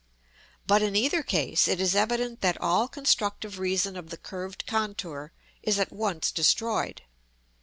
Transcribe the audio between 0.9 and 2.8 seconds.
either case, it is evident that